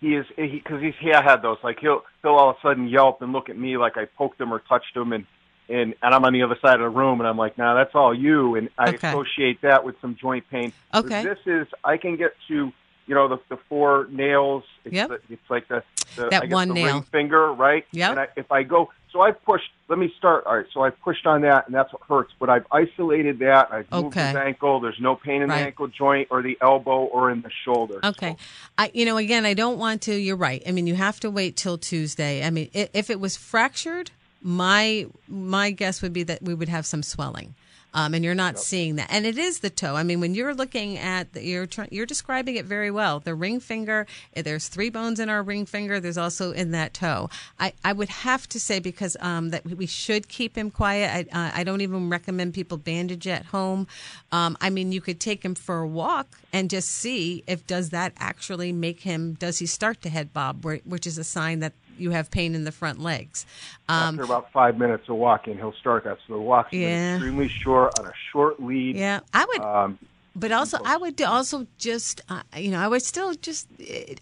[0.00, 2.88] he is because he's he I had those like he'll he'll all of a sudden
[2.88, 5.24] yelp and look at me like I poked him or touched him and
[5.68, 7.94] and and I'm on the other side of the room and I'm like, nah, that's
[7.94, 8.54] all you.
[8.56, 9.08] And I Okay.
[9.08, 10.72] associate that with some joint pain.
[10.94, 11.24] Okay.
[11.24, 12.72] This is I can get to
[13.06, 14.64] you know the the four nails.
[14.84, 15.08] It's, Yep.
[15.08, 15.82] the, it's like the,
[16.16, 17.02] the That one the nail.
[17.12, 17.84] finger, right?
[17.92, 18.10] Yeah.
[18.12, 19.70] And if I go, so I've pushed.
[19.88, 20.44] Let me start.
[20.46, 20.66] All right.
[20.74, 22.32] So I've pushed on that, and that's what hurts.
[22.40, 23.68] But I've isolated that.
[23.72, 24.26] I've moved Okay.
[24.28, 24.80] his ankle.
[24.80, 25.60] There's no pain in Right.
[25.60, 28.00] the ankle joint or the elbow or in the shoulder.
[28.04, 28.36] Okay.
[28.78, 30.14] I, you know, again, I don't want to.
[30.14, 30.62] You're right.
[30.66, 32.44] I mean, you have to wait till Tuesday.
[32.44, 34.10] I mean, if it was fractured,
[34.42, 37.54] my my guess would be that we would have some swelling.
[37.96, 39.96] Um, and you're not seeing that, and it is the toe.
[39.96, 43.20] I mean, when you're looking at the, you're you're describing it very well.
[43.20, 44.06] The ring finger.
[44.34, 45.98] eh, There's three bones in our ring finger.
[45.98, 47.30] There's also in that toe.
[47.58, 51.28] I, I would have to say because um, that we should keep him quiet.
[51.32, 53.86] I uh, I don't even recommend people bandage at home.
[54.30, 57.88] Um, I mean, you could take him for a walk and just see if does
[57.90, 61.72] that actually make him does he start to head bob, which is a sign that
[61.98, 63.46] you have pain in the front legs.
[63.88, 66.18] Um, After about five minutes of walking, he'll start that.
[66.26, 67.14] So the walk's Yeah.
[67.14, 68.96] extremely short on a short lead.
[68.96, 69.60] yeah, I would.
[69.60, 69.98] Um,
[70.38, 73.68] But also, I would also just, uh, you know, I would still just,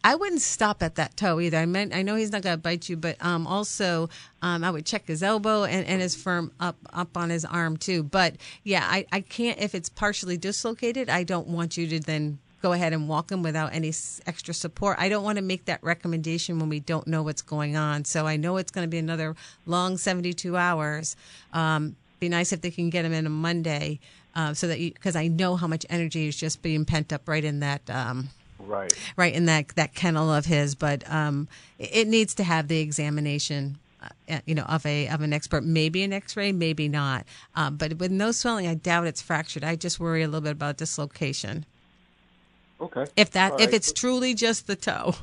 [0.05, 1.57] I wouldn't stop at that toe either.
[1.59, 4.09] I meant, I know he's not going to bite you, but um, also,
[4.41, 7.77] um, I would check his elbow and, and his firm up up on his arm
[7.77, 8.05] too.
[8.05, 11.11] But yeah, I, I can't if it's partially dislocated.
[11.11, 13.93] I don't want you to then go ahead and walk him without any
[14.25, 14.97] extra support.
[14.99, 18.07] I don't want to make that recommendation when we don't know what's going on.
[18.07, 19.37] So I know it's going to be another
[19.67, 21.15] long 72 hours.
[21.53, 24.01] Um, be nice if they can get him in a Monday,
[24.35, 27.45] uh, so that because I know how much energy is just being pent up right
[27.45, 27.83] in that.
[27.91, 28.91] Um, right.
[29.15, 31.49] Right in that that kennel of his, but um,
[31.79, 35.65] it needs to have the examination, uh, you know, of a of an expert.
[35.65, 37.27] Maybe an X-ray, maybe not.
[37.55, 39.65] Um, but with no swelling, I doubt it's fractured.
[39.65, 41.67] I just worry a little bit about dislocation.
[42.81, 43.07] Okay.
[43.17, 43.75] If that All if right.
[43.75, 45.15] it's truly just the toe.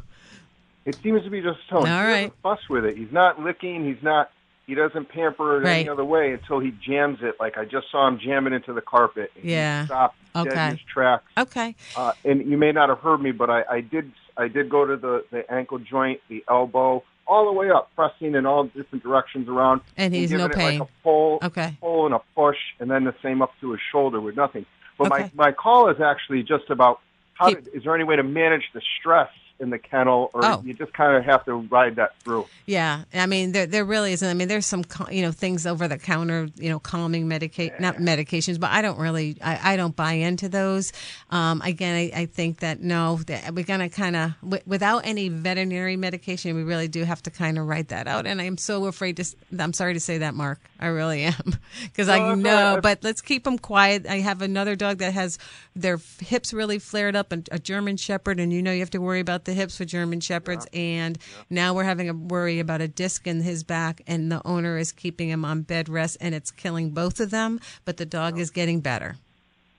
[0.86, 1.80] It seems to be just tone.
[1.80, 2.14] All he right.
[2.22, 2.98] doesn't fuss with it.
[2.98, 3.86] He's not licking.
[3.86, 4.32] He's not.
[4.68, 7.36] He doesn't pamper it any other way until he jams it.
[7.40, 9.32] Like I just saw him jam it into the carpet.
[9.36, 10.10] and Yeah.
[10.36, 10.50] Okay.
[10.66, 11.26] in his tracks.
[11.38, 11.76] Okay.
[11.96, 14.12] Uh, and you may not have heard me, but I, I did.
[14.38, 18.34] I did go to the the ankle joint, the elbow, all the way up, pressing
[18.34, 19.82] in all different directions around.
[19.98, 20.80] And he's giving no it pain.
[20.80, 21.78] Like a pull, Okay.
[21.82, 24.66] pull and a push, and then the same up to his shoulder with nothing.
[24.98, 25.32] But Okay.
[25.36, 27.02] my my call is actually just about
[27.42, 29.30] how Keep- to, is there any way to manage the stress
[29.60, 30.62] in the kennel, or Oh.
[30.66, 32.48] you just kind of have to ride that through.
[32.66, 34.28] Yeah, I mean there there really isn't.
[34.28, 37.98] I mean there's some you know things over the counter, you know, calming medica- not
[37.98, 40.92] medications, but I don't really I, I don't buy into those.
[41.30, 45.30] Um, again, I, I think that no, that we're gonna kind of w- without any
[45.30, 48.26] veterinary medication, we really do have to kind of write that out.
[48.26, 49.26] And I'm so afraid to.
[49.60, 50.60] I'm sorry to say that, Mark.
[50.80, 51.36] I really am
[51.84, 52.74] because No, I know.
[52.74, 52.82] right.
[52.82, 54.08] But let's keep them quiet.
[54.08, 55.38] I have another dog that has
[55.76, 59.00] their hips really flared up, and a German Shepherd, and you know you have to
[59.02, 60.68] worry about the hips with German Shepherds.
[60.74, 61.18] And
[61.50, 64.92] now we're having a worry about a disc in his back, and the owner is
[64.92, 67.60] keeping him on bed rest, and it's killing both of them.
[67.86, 69.16] But the dog is getting better.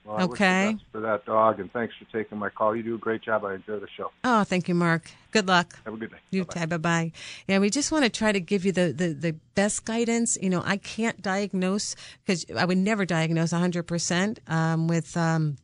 [0.05, 0.77] Well, I Okay.
[0.91, 2.75] for that dog, and thanks for taking my call.
[2.75, 3.45] You do a great job.
[3.45, 4.11] I enjoy the show.
[4.25, 5.11] Oh, thank you, Mark.
[5.31, 5.79] Good luck.
[5.85, 6.17] Have a good day.
[6.31, 6.67] You too.
[6.67, 7.13] Bye bye.
[7.47, 10.37] Yeah, we just want to try to give you the, the, the best guidance.
[10.43, 15.17] You know, I can't diagnose because I would never diagnose 100% um, with.
[15.17, 15.59] Um,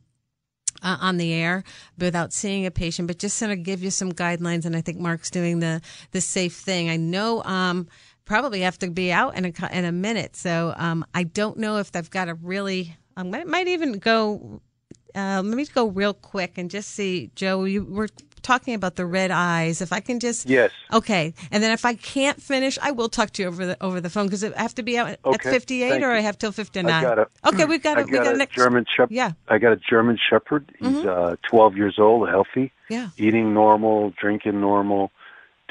[0.81, 1.63] uh, on the air
[1.97, 4.65] without seeing a patient, but just sort of give you some guidelines.
[4.65, 6.89] And I think Mark's doing the the safe thing.
[6.89, 7.87] I know um,
[8.25, 11.77] probably have to be out in a in a minute, so um, I don't know
[11.77, 12.95] if I've got to really.
[13.17, 14.61] I might, might even go.
[15.13, 17.65] Uh, let me go real quick and just see, Joe.
[17.65, 18.07] You were
[18.41, 19.81] talking about the red eyes.
[19.81, 20.71] If I can just Yes.
[20.93, 23.99] Okay, and then if I can't finish, I will talk to you over the over
[24.01, 26.11] the phone because I have to be out at fifty eight, or.
[26.11, 27.03] I have till fifty nine.
[27.03, 27.29] Got.
[27.45, 28.05] Okay, we've got I it.
[28.07, 29.11] We got a a next German Shepherd.
[29.11, 29.31] Yeah.
[29.47, 30.71] I got a German Shepherd.
[30.79, 31.05] He's Mhm.
[31.33, 33.09] uh, 12 years old, healthy, Yeah.
[33.17, 35.11] eating normal, drinking normal,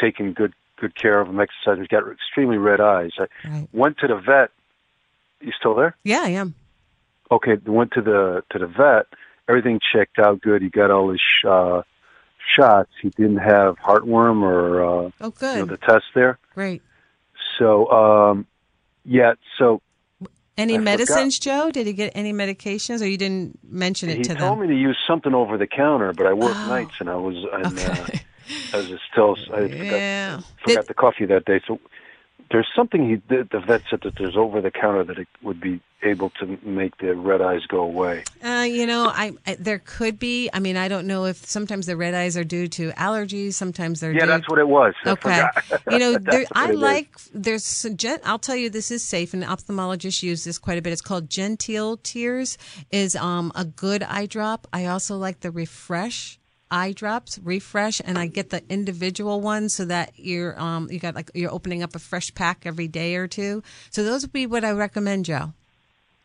[0.01, 1.83] taking good good care of him, exercising.
[1.83, 3.11] He's got extremely red eyes.
[3.19, 3.69] I Right.
[3.73, 4.51] went to the vet.
[5.41, 5.97] You still there?
[6.05, 6.55] Yeah, I am.
[7.31, 9.07] Okay, went to the to the vet.
[9.49, 10.63] Everything checked out good.
[10.63, 11.83] He got all his uh,
[12.57, 15.31] shots, he didn't have heartworm or uh, Oh, you
[15.61, 15.69] know, good.
[15.69, 16.39] the test there.
[16.55, 16.83] Great.
[17.59, 18.47] So um,
[19.05, 19.81] yeah, so
[20.57, 20.85] Any I forgot.
[20.85, 21.71] medicines, Joe?
[21.71, 24.69] Did he get any medications, or you didn't mention it he to told them?
[24.69, 26.69] me to use something over the counter, but I work Oh.
[26.69, 28.07] nights and I was and, uh,
[28.73, 30.41] I was still I Yeah.
[30.41, 31.61] forgot, forgot the coffee that day.
[31.67, 31.79] So
[32.51, 33.51] there's something he did.
[33.51, 36.97] The vet said that there's over the counter that it would be able to make
[36.99, 38.25] the red eyes go away.
[38.43, 40.49] Uh, you know, I, I there could be.
[40.53, 43.55] I mean, I don't know if sometimes the red eyes are due to allergies.
[43.55, 44.95] Sometimes they're Yeah, that's what it was.
[45.05, 45.45] I Okay,
[45.91, 46.81] you know, there, I it is.
[46.81, 47.87] like there's
[48.25, 50.93] I'll tell you this is safe, and ophthalmologists use this quite a bit.
[50.93, 52.59] It's called GenTeal Tears.
[52.91, 54.67] is um a good eye drop.
[54.73, 56.39] I also like the Refresh
[56.71, 61.15] eye drops refresh and i get the individual ones so that you're um you got
[61.15, 63.63] like you're opening up a fresh pack every day or two.
[63.91, 65.53] So those would be what i recommend joe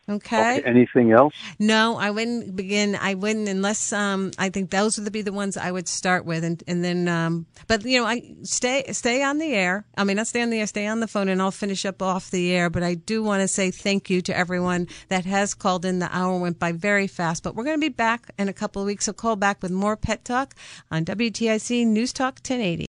[0.08, 1.34] okay, Okay, anything else?
[1.58, 2.96] no, I wouldn't begin.
[2.96, 6.44] I wouldn't unless um, I think those would be the ones I would start with,
[6.44, 7.08] and and then.
[7.08, 9.84] Um, but you know, I stay stay on the air.
[9.96, 12.02] I mean, not stay on the air, stay on the phone, and I'll finish up
[12.02, 12.70] off the air.
[12.70, 15.98] But I do want to say thank you to everyone that has called in.
[15.98, 18.82] The hour went by very fast, but we're going to be back in a couple
[18.82, 19.04] of weeks.
[19.06, 20.54] So call back with more pet talk
[20.90, 22.82] on WTIC News Talk 1080.